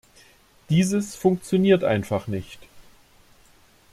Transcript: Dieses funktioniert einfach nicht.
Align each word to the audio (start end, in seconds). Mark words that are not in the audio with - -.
Dieses 0.71 1.15
funktioniert 1.15 1.83
einfach 1.83 2.25
nicht. 2.25 2.57